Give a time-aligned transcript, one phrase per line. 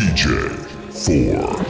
[0.00, 1.60] CJ4.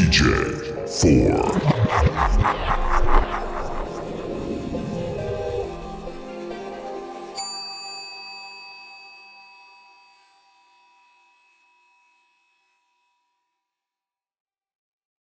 [0.00, 1.79] DJ 4.